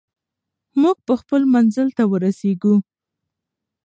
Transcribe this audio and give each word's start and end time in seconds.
موږ 0.81 0.97
به 1.07 1.13
خپل 1.21 1.41
منزل 1.53 1.87
ته 1.97 2.03
ورسېږو. 2.11 2.75